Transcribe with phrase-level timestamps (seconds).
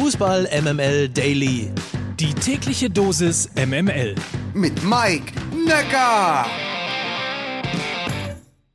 [0.00, 1.72] Fußball MML Daily.
[2.20, 4.14] Die tägliche Dosis MML.
[4.54, 6.46] Mit Mike Necker.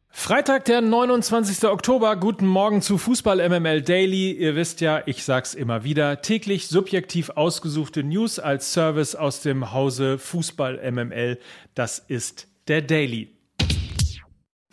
[0.10, 1.64] Freitag, der 29.
[1.70, 2.18] Oktober.
[2.18, 4.34] Guten Morgen zu Fußball MML Daily.
[4.34, 9.72] Ihr wisst ja, ich sag's immer wieder, täglich subjektiv ausgesuchte News als Service aus dem
[9.72, 11.40] Hause Fußball MML.
[11.74, 13.33] Das ist der Daily.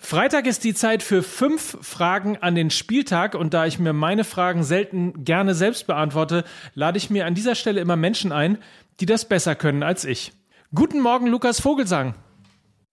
[0.02, 4.24] Freitag ist die Zeit für fünf Fragen an den Spieltag und da ich mir meine
[4.24, 6.44] Fragen selten gerne selbst beantworte,
[6.74, 8.58] lade ich mir an dieser Stelle immer Menschen ein,
[8.98, 10.32] die das besser können als ich.
[10.74, 12.14] Guten Morgen, Lukas Vogelsang.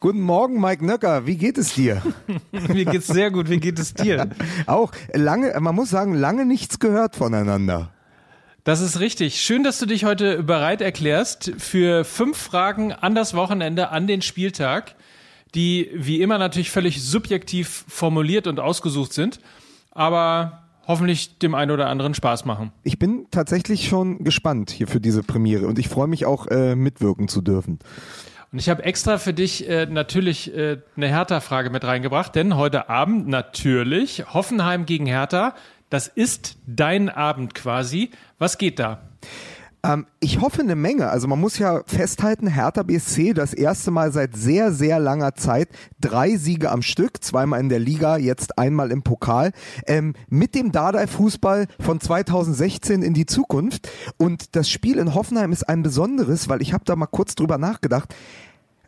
[0.02, 1.26] Guten Morgen, Mike Nöcker.
[1.26, 2.04] Wie geht es dir?
[2.52, 3.50] Mir geht's sehr gut.
[3.50, 4.30] Wie geht es dir?
[4.68, 7.94] Auch lange, man muss sagen, lange nichts gehört voneinander.
[8.66, 9.42] Das ist richtig.
[9.42, 14.22] Schön, dass du dich heute bereit erklärst für fünf Fragen an das Wochenende, an den
[14.22, 14.94] Spieltag
[15.56, 19.40] die wie immer natürlich völlig subjektiv formuliert und ausgesucht sind,
[19.92, 22.72] aber hoffentlich dem einen oder anderen Spaß machen.
[22.84, 26.76] Ich bin tatsächlich schon gespannt hier für diese Premiere und ich freue mich auch äh,
[26.76, 27.80] mitwirken zu dürfen.
[28.52, 32.90] Und ich habe extra für dich äh, natürlich äh, eine Hertha-Frage mit reingebracht, denn heute
[32.90, 35.54] Abend natürlich Hoffenheim gegen Hertha.
[35.90, 38.12] Das ist dein Abend quasi.
[38.40, 39.02] Was geht da?
[39.88, 41.10] Ähm, ich hoffe eine Menge.
[41.10, 45.70] Also man muss ja festhalten, Hertha BSC das erste Mal seit sehr, sehr langer Zeit
[46.00, 49.52] drei Siege am Stück, zweimal in der Liga, jetzt einmal im Pokal,
[49.88, 53.90] ähm, mit dem Dardai-Fußball von 2016 in die Zukunft.
[54.18, 57.58] Und das Spiel in Hoffenheim ist ein besonderes, weil ich habe da mal kurz drüber
[57.58, 58.14] nachgedacht.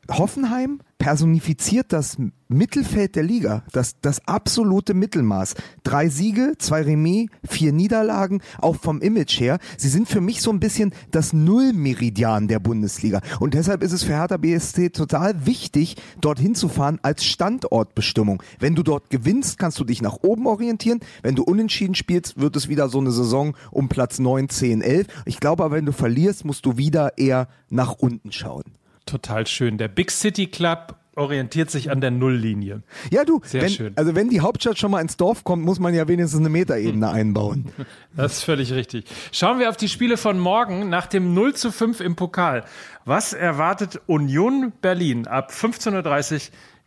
[0.10, 2.18] Hoffenheim personifiziert das
[2.50, 5.56] Mittelfeld der Liga, das, das absolute Mittelmaß.
[5.84, 9.60] Drei Siege, zwei Remis, vier Niederlagen, auch vom Image her.
[9.78, 13.22] Sie sind für mich so ein bisschen das Nullmeridian der Bundesliga.
[13.40, 18.44] Und deshalb ist es für Hertha BSC total wichtig, dorthin zu fahren als Standortbestimmung.
[18.60, 21.00] Wenn du dort gewinnst, kannst du dich nach oben orientieren.
[21.22, 25.08] Wenn du unentschieden spielst, wird es wieder so eine Saison um Platz 9, 10, 11.
[25.26, 28.64] Ich glaube aber, wenn du verlierst, musst du wieder eher nach unten schauen
[29.06, 29.78] total schön.
[29.78, 32.82] Der Big City Club orientiert sich an der Nulllinie.
[33.12, 33.94] Ja, du, Sehr wenn, schön.
[33.96, 37.10] also wenn die Hauptstadt schon mal ins Dorf kommt, muss man ja wenigstens eine Metaebene
[37.10, 37.16] hm.
[37.16, 37.66] einbauen.
[38.16, 39.06] Das ist völlig richtig.
[39.32, 42.66] Schauen wir auf die Spiele von morgen nach dem 0 zu 5 im Pokal.
[43.06, 46.42] Was erwartet Union Berlin ab 15.30 Uhr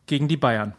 [0.06, 0.74] gegen die Bayern?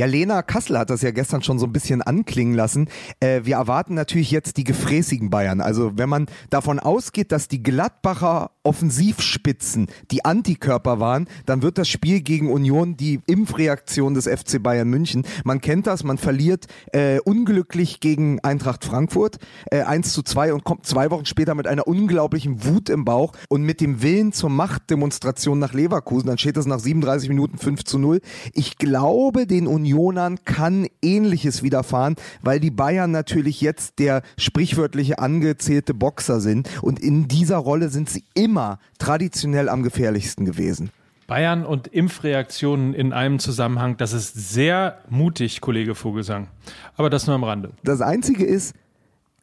[0.00, 2.88] Ja, Lena Kassel hat das ja gestern schon so ein bisschen anklingen lassen.
[3.20, 5.60] Äh, wir erwarten natürlich jetzt die gefräßigen Bayern.
[5.60, 11.88] Also wenn man davon ausgeht, dass die Gladbacher Offensivspitzen die Antikörper waren, dann wird das
[11.88, 15.26] Spiel gegen Union die Impfreaktion des FC Bayern München.
[15.44, 19.36] Man kennt das, man verliert äh, unglücklich gegen Eintracht Frankfurt
[19.70, 23.32] äh, 1 zu 2 und kommt zwei Wochen später mit einer unglaublichen Wut im Bauch
[23.48, 26.28] und mit dem Willen zur Machtdemonstration nach Leverkusen.
[26.28, 28.20] Dann steht das nach 37 Minuten 5 zu 0.
[28.54, 35.94] Ich glaube, den Unionern kann ähnliches widerfahren, weil die Bayern natürlich jetzt der sprichwörtliche angezählte
[35.94, 40.90] Boxer sind und in dieser Rolle sind sie immer traditionell am gefährlichsten gewesen.
[41.26, 46.48] Bayern und Impfreaktionen in einem Zusammenhang, das ist sehr mutig, Kollege Vogelsang.
[46.96, 47.70] Aber das nur am Rande.
[47.84, 48.74] Das Einzige ist,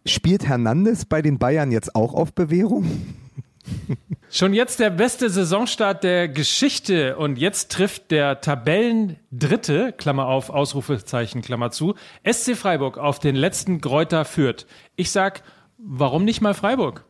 [0.06, 2.86] spielt Hernandez bei den Bayern jetzt auch auf Bewährung?
[4.30, 11.42] Schon jetzt der beste Saisonstart der Geschichte und jetzt trifft der Tabellendritte, Klammer auf, Ausrufezeichen,
[11.42, 11.96] Klammer zu,
[12.30, 14.68] SC Freiburg auf den letzten Gräuter führt.
[14.98, 15.44] Ich sag,
[15.78, 17.06] warum nicht mal Freiburg?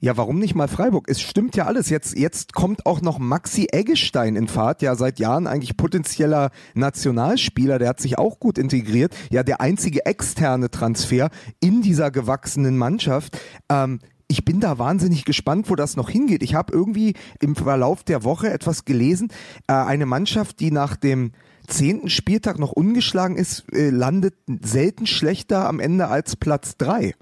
[0.00, 1.06] Ja, warum nicht mal Freiburg?
[1.10, 1.90] Es stimmt ja alles.
[1.90, 4.80] Jetzt, jetzt kommt auch noch Maxi Eggestein in Fahrt.
[4.80, 7.78] Ja, seit Jahren eigentlich potenzieller Nationalspieler.
[7.78, 9.14] Der hat sich auch gut integriert.
[9.30, 13.38] Ja, der einzige externe Transfer in dieser gewachsenen Mannschaft.
[13.68, 16.42] Ähm, ich bin da wahnsinnig gespannt, wo das noch hingeht.
[16.42, 19.32] Ich habe irgendwie im Verlauf der Woche etwas gelesen.
[19.66, 21.32] Äh, eine Mannschaft, die nach dem
[21.66, 27.14] zehnten Spieltag noch ungeschlagen ist, äh, landet selten schlechter am Ende als Platz drei.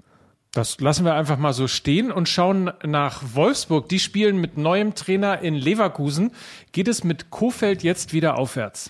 [0.51, 3.89] Das lassen wir einfach mal so stehen und schauen nach Wolfsburg.
[3.89, 6.31] Die spielen mit neuem Trainer in Leverkusen.
[6.71, 8.89] Geht es mit Kofeld jetzt wieder aufwärts?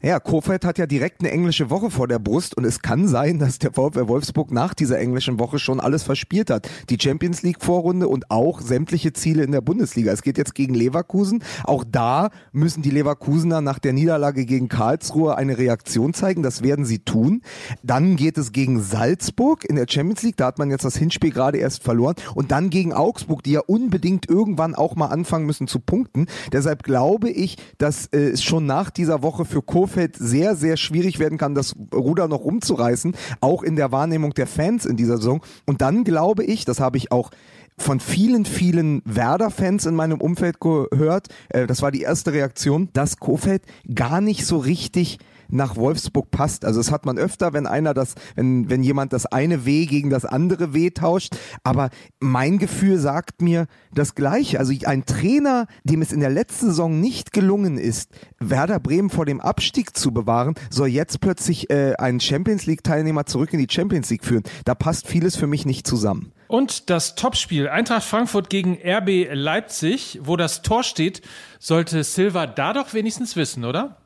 [0.00, 3.40] Ja, Kofeld hat ja direkt eine englische Woche vor der Brust und es kann sein,
[3.40, 6.70] dass der VfL Wolfsburg nach dieser englischen Woche schon alles verspielt hat.
[6.88, 10.12] Die Champions League Vorrunde und auch sämtliche Ziele in der Bundesliga.
[10.12, 11.42] Es geht jetzt gegen Leverkusen.
[11.64, 16.44] Auch da müssen die Leverkusener nach der Niederlage gegen Karlsruhe eine Reaktion zeigen.
[16.44, 17.42] Das werden sie tun.
[17.82, 20.36] Dann geht es gegen Salzburg in der Champions League.
[20.36, 22.14] Da hat man jetzt das Hinspiel gerade erst verloren.
[22.36, 26.26] Und dann gegen Augsburg, die ja unbedingt irgendwann auch mal anfangen müssen zu punkten.
[26.52, 30.76] Deshalb glaube ich, dass äh, es schon nach dieser Woche für Kofeld Vorfeld sehr, sehr
[30.76, 35.16] schwierig werden kann, das Ruder noch rumzureißen, auch in der Wahrnehmung der Fans in dieser
[35.16, 35.40] Saison.
[35.64, 37.30] Und dann glaube ich, das habe ich auch
[37.78, 43.18] von vielen, vielen Werder-Fans in meinem Umfeld gehört, äh, das war die erste Reaktion, dass
[43.18, 43.62] Kofeld
[43.94, 45.18] gar nicht so richtig
[45.48, 46.64] nach Wolfsburg passt.
[46.64, 50.10] Also das hat man öfter, wenn einer das, wenn, wenn jemand das eine W gegen
[50.10, 51.36] das andere W tauscht.
[51.64, 51.90] Aber
[52.20, 54.58] mein Gefühl sagt mir das Gleiche.
[54.58, 59.26] Also ein Trainer, dem es in der letzten Saison nicht gelungen ist, Werder Bremen vor
[59.26, 63.72] dem Abstieg zu bewahren, soll jetzt plötzlich äh, einen Champions League Teilnehmer zurück in die
[63.72, 64.42] Champions League führen.
[64.64, 66.32] Da passt vieles für mich nicht zusammen.
[66.48, 71.20] Und das Topspiel Eintracht Frankfurt gegen RB Leipzig, wo das Tor steht,
[71.58, 73.98] sollte Silva da doch wenigstens wissen, oder?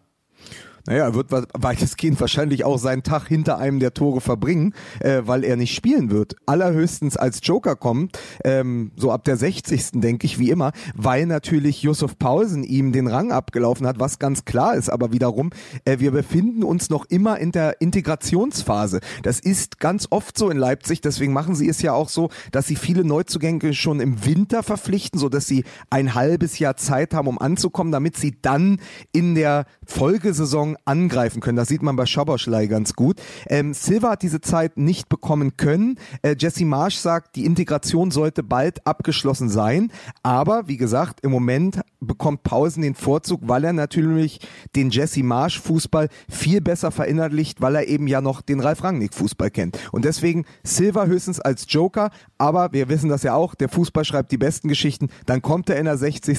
[0.86, 5.44] Naja, er wird weitestgehend wahrscheinlich auch seinen Tag hinter einem der Tore verbringen, äh, weil
[5.44, 6.34] er nicht spielen wird.
[6.46, 10.00] Allerhöchstens als Joker kommt, ähm, so ab der 60.
[10.00, 14.44] denke ich, wie immer, weil natürlich Josef Paulsen ihm den Rang abgelaufen hat, was ganz
[14.44, 15.50] klar ist, aber wiederum,
[15.84, 19.00] äh, wir befinden uns noch immer in der Integrationsphase.
[19.22, 22.66] Das ist ganz oft so in Leipzig, deswegen machen sie es ja auch so, dass
[22.66, 27.28] sie viele Neuzugänge schon im Winter verpflichten, so dass sie ein halbes Jahr Zeit haben,
[27.28, 28.80] um anzukommen, damit sie dann
[29.12, 31.56] in der Folgesaison angreifen können.
[31.56, 33.20] Das sieht man bei Schaboschlei ganz gut.
[33.48, 35.98] Ähm, Silva hat diese Zeit nicht bekommen können.
[36.22, 39.92] Äh, Jesse Marsch sagt, die Integration sollte bald abgeschlossen sein.
[40.22, 44.40] Aber wie gesagt, im Moment bekommt Pausen den Vorzug, weil er natürlich
[44.76, 49.14] den Jesse Marsch Fußball viel besser verinnerlicht, weil er eben ja noch den Ralf Rangnick
[49.14, 49.78] Fußball kennt.
[49.92, 54.32] Und deswegen Silva höchstens als Joker, aber wir wissen das ja auch, der Fußball schreibt
[54.32, 56.32] die besten Geschichten, dann kommt er in der 60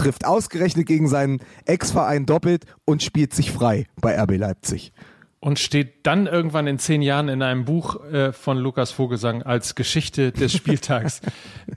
[0.00, 4.92] trifft ausgerechnet gegen seinen Ex-Verein doppelt und spielt sich frei bei RB Leipzig.
[5.40, 9.74] Und steht dann irgendwann in zehn Jahren in einem Buch äh, von Lukas Vogelsang als
[9.74, 11.22] Geschichte des Spieltags.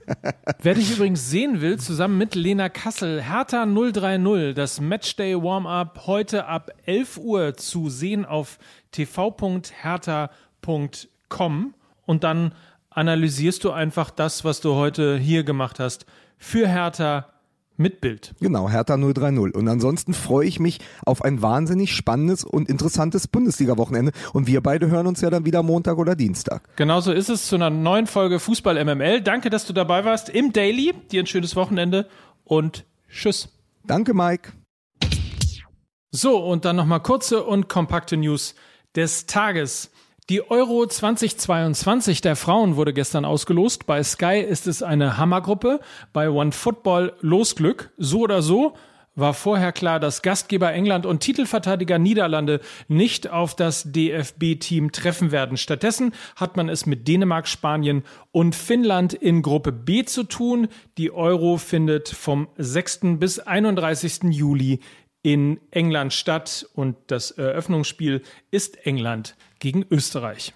[0.62, 6.46] Wer dich übrigens sehen will, zusammen mit Lena Kassel, Hertha 030, das Matchday Warm-Up heute
[6.46, 8.58] ab 11 Uhr zu sehen auf
[8.90, 11.74] tv.hertha.com
[12.04, 12.52] und dann
[12.90, 16.04] analysierst du einfach das, was du heute hier gemacht hast,
[16.36, 17.33] für Hertha
[17.76, 18.34] mit Bild.
[18.40, 19.54] Genau, Hertha 030.
[19.54, 24.12] Und ansonsten freue ich mich auf ein wahnsinnig spannendes und interessantes Bundesliga-Wochenende.
[24.32, 26.76] Und wir beide hören uns ja dann wieder Montag oder Dienstag.
[26.76, 29.20] Genauso ist es zu einer neuen Folge Fußball MML.
[29.20, 30.94] Danke, dass du dabei warst im Daily.
[31.10, 32.08] Dir ein schönes Wochenende
[32.44, 33.48] und tschüss.
[33.86, 34.52] Danke, Mike.
[36.10, 38.54] So, und dann nochmal kurze und kompakte News
[38.94, 39.90] des Tages.
[40.30, 43.84] Die Euro 2022 der Frauen wurde gestern ausgelost.
[43.84, 45.80] Bei Sky ist es eine Hammergruppe,
[46.14, 47.90] bei OneFootball Losglück.
[47.98, 48.74] So oder so
[49.16, 55.58] war vorher klar, dass Gastgeber England und Titelverteidiger Niederlande nicht auf das DFB-Team treffen werden.
[55.58, 60.68] Stattdessen hat man es mit Dänemark, Spanien und Finnland in Gruppe B zu tun.
[60.96, 63.18] Die Euro findet vom 6.
[63.18, 64.22] bis 31.
[64.30, 64.80] Juli
[65.24, 68.22] in England statt und das Eröffnungsspiel
[68.52, 70.52] ist England gegen Österreich.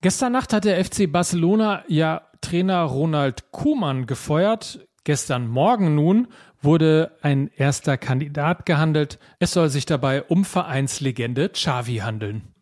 [0.00, 4.86] Gestern Nacht hat der FC Barcelona ja Trainer Ronald Koeman gefeuert.
[5.02, 6.28] Gestern Morgen nun
[6.62, 9.18] wurde ein erster Kandidat gehandelt.
[9.40, 12.54] Es soll sich dabei um Vereinslegende Xavi handeln.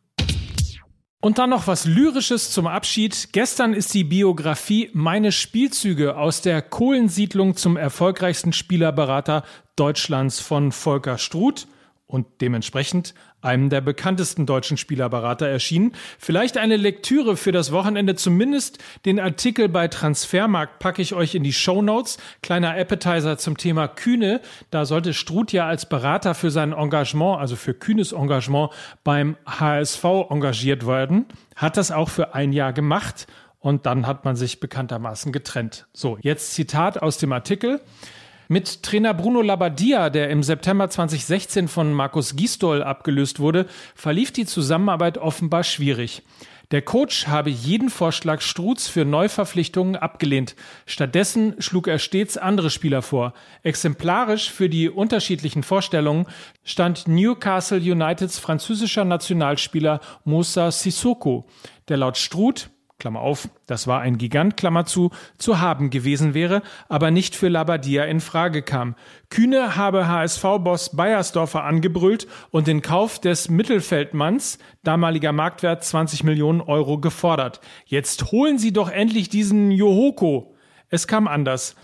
[1.25, 3.31] Und dann noch was Lyrisches zum Abschied.
[3.32, 9.43] Gestern ist die Biografie Meine Spielzüge aus der Kohlensiedlung zum erfolgreichsten Spielerberater
[9.75, 11.67] Deutschlands von Volker Struth
[12.06, 15.93] und dementsprechend einem der bekanntesten deutschen Spielerberater erschienen.
[16.19, 21.43] Vielleicht eine Lektüre für das Wochenende, zumindest den Artikel bei Transfermarkt packe ich euch in
[21.43, 22.19] die Show Notes.
[22.43, 24.41] Kleiner Appetizer zum Thema Kühne.
[24.71, 28.71] Da sollte Struth ja als Berater für sein Engagement, also für Kühnes Engagement
[29.03, 31.27] beim HSV engagiert werden.
[31.56, 33.27] Hat das auch für ein Jahr gemacht
[33.61, 35.87] und dann hat man sich bekanntermaßen getrennt.
[35.94, 37.81] So, jetzt Zitat aus dem Artikel.
[38.48, 44.44] Mit Trainer Bruno Labbadia, der im September 2016 von Markus Gisdol abgelöst wurde, verlief die
[44.44, 46.22] Zusammenarbeit offenbar schwierig.
[46.70, 50.56] Der Coach habe jeden Vorschlag Struz für Neuverpflichtungen abgelehnt.
[50.86, 53.32] Stattdessen schlug er stets andere Spieler vor.
[53.63, 56.27] Exemplarisch für die unterschiedlichen Vorstellungen
[56.65, 61.46] stand Newcastle Uniteds französischer Nationalspieler Moussa Sissoko,
[61.89, 62.70] der laut Struth
[63.05, 67.49] Klammer auf, das war ein Gigant, Klammer zu, zu haben gewesen wäre, aber nicht für
[67.49, 68.94] Labadia in Frage kam.
[69.29, 76.96] Kühne habe HSV-Boss Bayersdorfer angebrüllt und den Kauf des Mittelfeldmanns, damaliger Marktwert 20 Millionen Euro,
[76.96, 77.61] gefordert.
[77.84, 80.55] Jetzt holen Sie doch endlich diesen Johoko.
[80.89, 81.77] Es kam anders.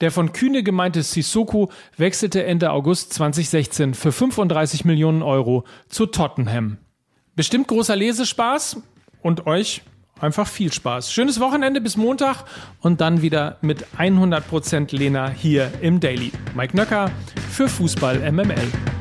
[0.00, 6.78] Der von Kühne gemeinte Sissoko wechselte Ende August 2016 für 35 Millionen Euro zu Tottenham.
[7.34, 8.80] Bestimmt großer Lesespaß
[9.22, 9.82] und euch
[10.20, 11.12] einfach viel Spaß.
[11.12, 12.44] Schönes Wochenende bis Montag
[12.80, 16.32] und dann wieder mit 100% Lena hier im Daily.
[16.54, 17.10] Mike Nöcker
[17.50, 18.97] für Fußball MML.